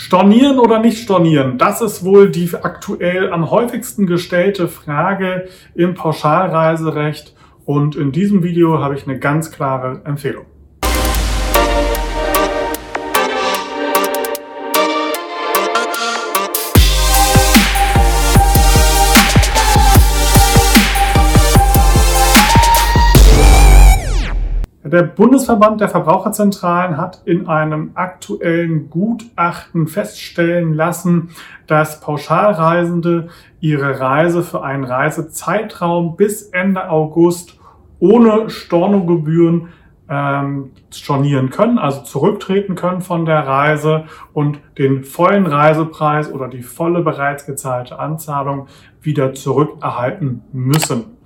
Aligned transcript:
Stornieren 0.00 0.60
oder 0.60 0.78
nicht 0.78 1.02
stornieren, 1.02 1.58
das 1.58 1.80
ist 1.80 2.04
wohl 2.04 2.30
die 2.30 2.48
aktuell 2.54 3.32
am 3.32 3.50
häufigsten 3.50 4.06
gestellte 4.06 4.68
Frage 4.68 5.48
im 5.74 5.94
Pauschalreiserecht 5.94 7.34
und 7.64 7.96
in 7.96 8.12
diesem 8.12 8.44
Video 8.44 8.78
habe 8.78 8.94
ich 8.94 9.08
eine 9.08 9.18
ganz 9.18 9.50
klare 9.50 10.02
Empfehlung. 10.04 10.46
Der 24.90 25.02
Bundesverband 25.02 25.82
der 25.82 25.90
Verbraucherzentralen 25.90 26.96
hat 26.96 27.20
in 27.26 27.46
einem 27.46 27.90
aktuellen 27.92 28.88
Gutachten 28.88 29.86
feststellen 29.86 30.72
lassen, 30.72 31.28
dass 31.66 32.00
Pauschalreisende 32.00 33.28
ihre 33.60 34.00
Reise 34.00 34.42
für 34.42 34.62
einen 34.62 34.84
Reisezeitraum 34.84 36.16
bis 36.16 36.42
Ende 36.42 36.88
August 36.88 37.58
ohne 37.98 38.48
Stornogebühren 38.48 39.68
ähm, 40.08 40.70
stornieren 40.90 41.50
können, 41.50 41.76
also 41.76 42.00
zurücktreten 42.00 42.74
können 42.74 43.02
von 43.02 43.26
der 43.26 43.46
Reise 43.46 44.04
und 44.32 44.58
den 44.78 45.04
vollen 45.04 45.46
Reisepreis 45.46 46.32
oder 46.32 46.48
die 46.48 46.62
volle 46.62 47.02
bereits 47.02 47.44
gezahlte 47.44 47.98
Anzahlung 47.98 48.68
wieder 49.02 49.34
zurückerhalten 49.34 50.44
müssen. 50.50 51.17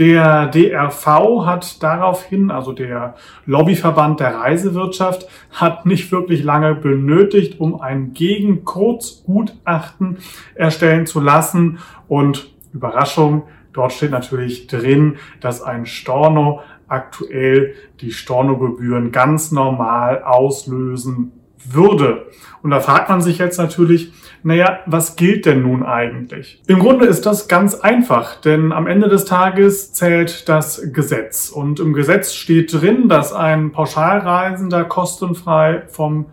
Der 0.00 0.46
DRV 0.46 1.44
hat 1.44 1.82
daraufhin, 1.82 2.50
also 2.50 2.72
der 2.72 3.14
Lobbyverband 3.44 4.18
der 4.18 4.34
Reisewirtschaft, 4.34 5.28
hat 5.50 5.84
nicht 5.84 6.10
wirklich 6.10 6.42
lange 6.42 6.74
benötigt, 6.74 7.60
um 7.60 7.82
ein 7.82 8.14
Gegenkurzgutachten 8.14 10.16
erstellen 10.54 11.04
zu 11.04 11.20
lassen. 11.20 11.80
Und 12.08 12.50
Überraschung, 12.72 13.42
dort 13.74 13.92
steht 13.92 14.12
natürlich 14.12 14.68
drin, 14.68 15.18
dass 15.42 15.60
ein 15.60 15.84
Storno 15.84 16.60
aktuell 16.88 17.74
die 18.00 18.12
Stornogebühren 18.12 19.12
ganz 19.12 19.52
normal 19.52 20.22
auslösen 20.22 21.39
würde. 21.64 22.26
Und 22.62 22.70
da 22.70 22.80
fragt 22.80 23.08
man 23.08 23.20
sich 23.20 23.38
jetzt 23.38 23.58
natürlich, 23.58 24.12
naja, 24.42 24.80
was 24.86 25.16
gilt 25.16 25.44
denn 25.44 25.62
nun 25.62 25.82
eigentlich? 25.82 26.62
Im 26.66 26.78
Grunde 26.78 27.06
ist 27.06 27.26
das 27.26 27.48
ganz 27.48 27.74
einfach, 27.74 28.40
denn 28.40 28.72
am 28.72 28.86
Ende 28.86 29.08
des 29.08 29.26
Tages 29.26 29.92
zählt 29.92 30.48
das 30.48 30.92
Gesetz. 30.92 31.50
Und 31.50 31.78
im 31.78 31.92
Gesetz 31.92 32.32
steht 32.32 32.72
drin, 32.72 33.08
dass 33.08 33.32
ein 33.32 33.72
Pauschalreisender 33.72 34.84
kostenfrei 34.84 35.82
vom 35.88 36.26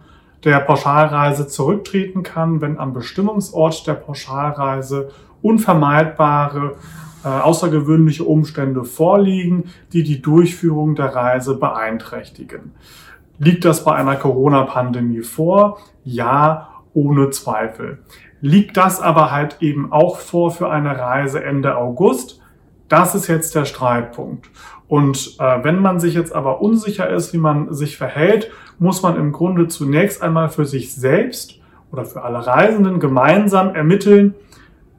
der 0.44 0.60
Pauschalreise 0.60 1.48
zurücktreten 1.48 2.24
kann, 2.24 2.62
wenn 2.62 2.78
am 2.78 2.94
Bestimmungsort 2.94 3.86
der 3.88 3.96
Pauschalreise 3.96 5.10
unvermeidbare 5.42 6.76
äh, 7.26 7.28
außergewöhnliche 7.28 8.24
Umstände 8.24 8.84
vorliegen, 8.84 9.66
die 9.92 10.04
die 10.04 10.22
Durchführung 10.22 10.96
der 10.96 11.14
Reise 11.16 11.56
beeinträchtigen. 11.56 12.74
Liegt 13.40 13.66
das 13.66 13.84
bei 13.84 13.94
einer 13.94 14.16
Corona-Pandemie 14.16 15.22
vor? 15.22 15.80
Ja, 16.04 16.70
ohne 16.94 17.30
Zweifel. 17.30 18.00
Liegt 18.42 18.78
das 18.78 19.02
aber 19.02 19.32
halt 19.32 19.58
eben 19.62 19.92
auch 19.92 20.18
vor 20.18 20.52
für 20.52 20.70
eine 20.70 20.98
Reise 20.98 21.44
Ende 21.44 21.78
August? 21.78 22.42
Das 22.90 23.16
ist 23.16 23.28
jetzt 23.28 23.54
der 23.56 23.66
Streitpunkt. 23.66 24.50
Und 24.88 25.36
äh, 25.40 25.64
wenn 25.64 25.80
man 25.80 26.00
sich 26.00 26.14
jetzt 26.14 26.34
aber 26.34 26.62
unsicher 26.62 27.10
ist, 27.10 27.34
wie 27.34 27.38
man 27.38 27.74
sich 27.74 27.98
verhält, 27.98 28.50
muss 28.80 29.02
man 29.02 29.18
im 29.18 29.32
Grunde 29.32 29.68
zunächst 29.68 30.22
einmal 30.22 30.50
für 30.50 30.66
sich 30.66 30.94
selbst 30.94 31.60
oder 31.92 32.06
für 32.06 32.24
alle 32.24 32.46
Reisenden 32.46 33.00
gemeinsam 33.00 33.76
ermitteln, 33.76 34.36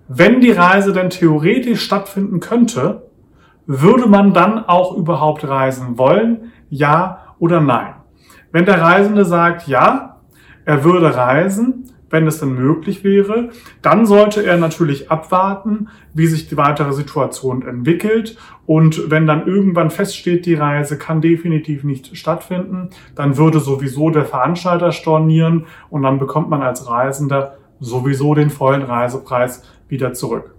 wenn 0.09 0.41
die 0.41 0.53
Reise 0.53 0.93
denn 0.93 1.11
theoretisch 1.11 1.83
stattfinden 1.83 2.41
könnte, 2.41 3.09
würde 3.67 4.07
man 4.09 4.33
dann 4.33 4.65
auch 4.65 4.97
überhaupt 4.97 5.47
reisen 5.47 5.99
wollen? 5.99 6.53
Ja 6.71 7.35
oder 7.39 7.61
nein? 7.61 7.95
Wenn 8.53 8.65
der 8.65 8.81
Reisende 8.81 9.25
sagt, 9.25 9.69
ja, 9.69 10.21
er 10.65 10.85
würde 10.85 11.15
reisen, 11.15 11.85
wenn 12.11 12.27
es 12.27 12.41
denn 12.41 12.55
möglich 12.55 13.05
wäre, 13.05 13.51
dann 13.83 14.07
sollte 14.07 14.45
er 14.45 14.57
natürlich 14.57 15.11
abwarten, 15.11 15.89
wie 16.15 16.27
sich 16.27 16.49
die 16.49 16.57
weitere 16.57 16.93
Situation 16.93 17.67
entwickelt. 17.67 18.39
Und 18.67 19.11
wenn 19.11 19.27
dann 19.27 19.47
irgendwann 19.47 19.91
feststeht, 19.91 20.47
die 20.47 20.55
Reise 20.55 20.97
kann 20.99 21.21
definitiv 21.21 21.85
nicht 21.85 22.17
stattfinden, 22.17 22.91
dann 23.15 23.37
würde 23.37 23.61
sowieso 23.61 24.11
der 24.11 24.25
Veranstalter 24.25 24.93
stornieren 24.93 25.67
und 25.91 26.03
dann 26.03 26.19
bekommt 26.19 26.49
man 26.49 26.63
als 26.63 26.89
Reisender 26.89 27.59
sowieso 27.81 28.35
den 28.35 28.51
vollen 28.51 28.83
Reisepreis 28.83 29.63
wieder 29.89 30.13
zurück. 30.13 30.55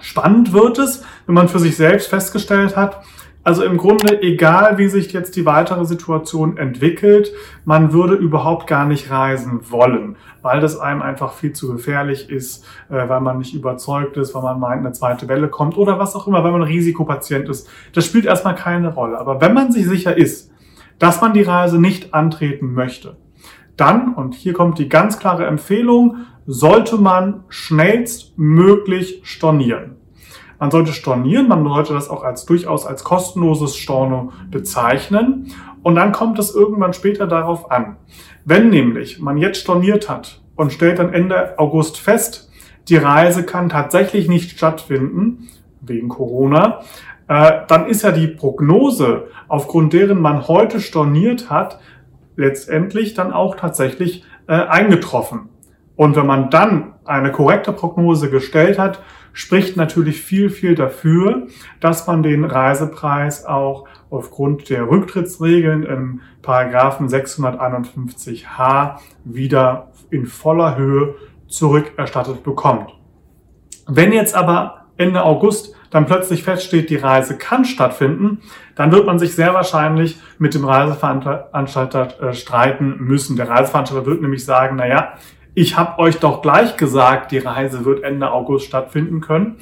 Spannend 0.00 0.52
wird 0.52 0.78
es, 0.78 1.02
wenn 1.26 1.34
man 1.34 1.48
für 1.48 1.58
sich 1.58 1.76
selbst 1.76 2.08
festgestellt 2.08 2.76
hat, 2.76 3.02
also 3.46 3.62
im 3.62 3.76
Grunde, 3.76 4.22
egal 4.22 4.76
wie 4.76 4.88
sich 4.88 5.12
jetzt 5.12 5.36
die 5.36 5.46
weitere 5.46 5.84
Situation 5.84 6.56
entwickelt, 6.56 7.32
man 7.64 7.92
würde 7.92 8.14
überhaupt 8.14 8.66
gar 8.66 8.86
nicht 8.86 9.08
reisen 9.08 9.60
wollen, 9.70 10.16
weil 10.42 10.60
das 10.60 10.80
einem 10.80 11.00
einfach 11.00 11.32
viel 11.32 11.52
zu 11.52 11.70
gefährlich 11.72 12.28
ist, 12.28 12.64
äh, 12.90 13.08
weil 13.08 13.20
man 13.20 13.38
nicht 13.38 13.54
überzeugt 13.54 14.16
ist, 14.16 14.34
weil 14.34 14.42
man 14.42 14.58
meint, 14.58 14.80
eine 14.80 14.90
zweite 14.90 15.28
Welle 15.28 15.46
kommt 15.46 15.76
oder 15.76 15.96
was 16.00 16.16
auch 16.16 16.26
immer, 16.26 16.42
weil 16.42 16.50
man 16.50 16.62
Risikopatient 16.62 17.48
ist. 17.48 17.70
Das 17.92 18.04
spielt 18.04 18.24
erstmal 18.24 18.56
keine 18.56 18.92
Rolle. 18.92 19.16
Aber 19.16 19.40
wenn 19.40 19.54
man 19.54 19.70
sich 19.70 19.86
sicher 19.86 20.16
ist, 20.16 20.50
dass 20.98 21.20
man 21.20 21.32
die 21.32 21.42
Reise 21.42 21.80
nicht 21.80 22.14
antreten 22.14 22.74
möchte, 22.74 23.16
dann, 23.76 24.14
und 24.14 24.34
hier 24.34 24.54
kommt 24.54 24.80
die 24.80 24.88
ganz 24.88 25.20
klare 25.20 25.46
Empfehlung, 25.46 26.16
sollte 26.46 26.96
man 26.96 27.44
schnellstmöglich 27.48 29.20
stornieren. 29.22 29.94
Man 30.58 30.70
sollte 30.70 30.92
stornieren, 30.92 31.48
man 31.48 31.64
sollte 31.64 31.92
das 31.92 32.08
auch 32.08 32.22
als 32.22 32.46
durchaus 32.46 32.86
als 32.86 33.04
kostenloses 33.04 33.76
Storno 33.76 34.32
bezeichnen. 34.50 35.52
Und 35.82 35.96
dann 35.96 36.12
kommt 36.12 36.38
es 36.38 36.54
irgendwann 36.54 36.92
später 36.92 37.26
darauf 37.26 37.70
an. 37.70 37.96
Wenn 38.44 38.70
nämlich 38.70 39.20
man 39.20 39.38
jetzt 39.38 39.60
storniert 39.60 40.08
hat 40.08 40.40
und 40.56 40.72
stellt 40.72 40.98
dann 40.98 41.12
Ende 41.12 41.58
August 41.58 41.98
fest, 41.98 42.50
die 42.88 42.96
Reise 42.96 43.44
kann 43.44 43.68
tatsächlich 43.68 44.28
nicht 44.28 44.50
stattfinden, 44.50 45.48
wegen 45.80 46.08
Corona, 46.08 46.80
äh, 47.28 47.60
dann 47.68 47.86
ist 47.86 48.02
ja 48.02 48.12
die 48.12 48.28
Prognose, 48.28 49.28
aufgrund 49.48 49.92
deren 49.92 50.20
man 50.20 50.48
heute 50.48 50.80
storniert 50.80 51.50
hat, 51.50 51.80
letztendlich 52.36 53.14
dann 53.14 53.32
auch 53.32 53.56
tatsächlich 53.56 54.24
äh, 54.46 54.54
eingetroffen. 54.54 55.48
Und 55.96 56.14
wenn 56.16 56.26
man 56.26 56.50
dann 56.50 56.94
eine 57.06 57.32
korrekte 57.32 57.72
Prognose 57.72 58.30
gestellt 58.30 58.78
hat, 58.78 59.00
spricht 59.32 59.76
natürlich 59.76 60.22
viel, 60.22 60.48
viel 60.48 60.74
dafür, 60.74 61.46
dass 61.80 62.06
man 62.06 62.22
den 62.22 62.44
Reisepreis 62.44 63.44
auch 63.44 63.86
aufgrund 64.08 64.70
der 64.70 64.88
Rücktrittsregeln 64.88 65.82
im 65.82 66.20
Paragraphen 66.40 67.08
651h 67.08 68.96
wieder 69.24 69.92
in 70.10 70.26
voller 70.26 70.76
Höhe 70.76 71.16
zurückerstattet 71.48 72.42
bekommt. 72.44 72.94
Wenn 73.86 74.12
jetzt 74.12 74.34
aber 74.34 74.86
Ende 74.96 75.22
August 75.22 75.74
dann 75.90 76.06
plötzlich 76.06 76.42
feststeht, 76.42 76.90
die 76.90 76.96
Reise 76.96 77.38
kann 77.38 77.64
stattfinden, 77.64 78.40
dann 78.74 78.90
wird 78.90 79.06
man 79.06 79.18
sich 79.18 79.34
sehr 79.34 79.54
wahrscheinlich 79.54 80.18
mit 80.38 80.54
dem 80.54 80.64
Reiseveranstalter 80.64 82.20
äh, 82.20 82.34
streiten 82.34 82.96
müssen. 83.00 83.36
Der 83.36 83.48
Reiseveranstalter 83.48 84.06
wird 84.06 84.22
nämlich 84.22 84.44
sagen, 84.44 84.76
na 84.76 84.86
ja, 84.86 85.14
ich 85.56 85.74
habe 85.78 85.98
euch 85.98 86.18
doch 86.18 86.42
gleich 86.42 86.76
gesagt, 86.76 87.32
die 87.32 87.38
Reise 87.38 87.86
wird 87.86 88.04
Ende 88.04 88.30
August 88.30 88.66
stattfinden 88.66 89.22
können. 89.22 89.56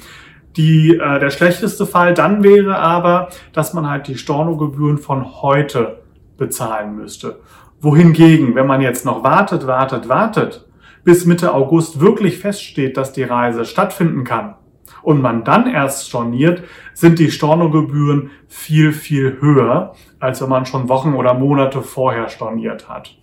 Die, 0.57 0.97
äh, 0.97 1.19
der 1.19 1.29
schlechteste 1.29 1.85
Fall 1.85 2.13
dann 2.13 2.43
wäre 2.43 2.77
aber, 2.77 3.29
dass 3.53 3.73
man 3.73 3.89
halt 3.89 4.07
die 4.07 4.17
Stornogebühren 4.17 4.97
von 4.97 5.41
heute 5.41 6.03
bezahlen 6.37 6.97
müsste. 6.97 7.39
Wohingegen, 7.79 8.55
wenn 8.55 8.67
man 8.67 8.81
jetzt 8.81 9.05
noch 9.05 9.23
wartet, 9.23 9.67
wartet, 9.67 10.09
wartet, 10.09 10.67
bis 11.05 11.25
Mitte 11.25 11.53
August 11.53 12.01
wirklich 12.01 12.39
feststeht, 12.39 12.97
dass 12.97 13.13
die 13.13 13.23
Reise 13.23 13.63
stattfinden 13.63 14.25
kann 14.25 14.55
und 15.01 15.21
man 15.21 15.45
dann 15.45 15.65
erst 15.65 16.09
storniert, 16.09 16.63
sind 16.93 17.19
die 17.19 17.31
Stornogebühren 17.31 18.31
viel, 18.49 18.91
viel 18.91 19.37
höher, 19.39 19.93
als 20.19 20.41
wenn 20.41 20.49
man 20.49 20.65
schon 20.65 20.89
Wochen 20.89 21.13
oder 21.13 21.33
Monate 21.33 21.81
vorher 21.81 22.27
storniert 22.27 22.89
hat. 22.89 23.17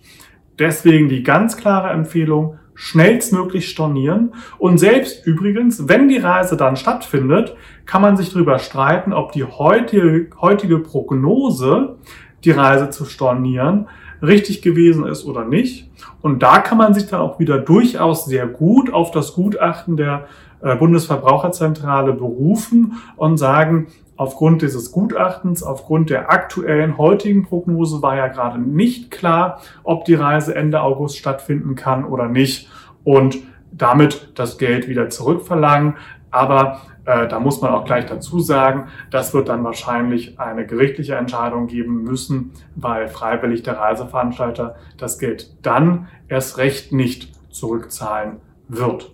Deswegen 0.57 1.09
die 1.09 1.23
ganz 1.23 1.57
klare 1.57 1.89
Empfehlung, 1.89 2.59
schnellstmöglich 2.75 3.69
stornieren. 3.69 4.33
Und 4.57 4.77
selbst 4.77 5.25
übrigens, 5.25 5.87
wenn 5.87 6.09
die 6.09 6.17
Reise 6.17 6.57
dann 6.57 6.75
stattfindet, 6.75 7.55
kann 7.85 8.01
man 8.01 8.17
sich 8.17 8.31
darüber 8.31 8.59
streiten, 8.59 9.13
ob 9.13 9.31
die 9.31 9.43
heutige, 9.43 10.27
heutige 10.39 10.79
Prognose, 10.79 11.95
die 12.43 12.51
Reise 12.51 12.89
zu 12.89 13.05
stornieren, 13.05 13.87
richtig 14.21 14.61
gewesen 14.61 15.05
ist 15.05 15.25
oder 15.25 15.45
nicht. 15.45 15.89
Und 16.21 16.41
da 16.43 16.59
kann 16.59 16.77
man 16.77 16.93
sich 16.93 17.07
dann 17.07 17.19
auch 17.19 17.39
wieder 17.39 17.57
durchaus 17.57 18.25
sehr 18.25 18.47
gut 18.47 18.91
auf 18.91 19.11
das 19.11 19.33
Gutachten 19.33 19.97
der 19.97 20.27
Bundesverbraucherzentrale 20.75 22.13
berufen 22.13 22.93
und 23.17 23.37
sagen, 23.37 23.87
aufgrund 24.15 24.61
dieses 24.61 24.91
Gutachtens, 24.91 25.63
aufgrund 25.63 26.09
der 26.09 26.31
aktuellen 26.31 26.97
heutigen 26.97 27.43
Prognose 27.43 28.01
war 28.01 28.15
ja 28.15 28.27
gerade 28.27 28.59
nicht 28.59 29.11
klar, 29.11 29.61
ob 29.83 30.05
die 30.05 30.15
Reise 30.15 30.55
Ende 30.55 30.81
August 30.81 31.17
stattfinden 31.17 31.75
kann 31.75 32.05
oder 32.05 32.27
nicht 32.27 32.69
und 33.03 33.37
damit 33.71 34.31
das 34.35 34.57
Geld 34.57 34.87
wieder 34.87 35.09
zurückverlangen. 35.09 35.95
Aber 36.31 36.81
äh, 37.05 37.27
da 37.27 37.39
muss 37.39 37.61
man 37.61 37.71
auch 37.71 37.85
gleich 37.85 38.05
dazu 38.05 38.39
sagen, 38.39 38.87
das 39.11 39.33
wird 39.33 39.49
dann 39.49 39.63
wahrscheinlich 39.63 40.39
eine 40.39 40.65
gerichtliche 40.65 41.15
Entscheidung 41.15 41.67
geben 41.67 42.03
müssen, 42.03 42.51
weil 42.75 43.07
freiwillig 43.07 43.63
der 43.63 43.77
Reiseveranstalter 43.77 44.75
das 44.97 45.19
Geld 45.19 45.55
dann 45.63 46.07
erst 46.27 46.57
recht 46.57 46.91
nicht 46.91 47.33
zurückzahlen 47.51 48.37
wird. 48.67 49.12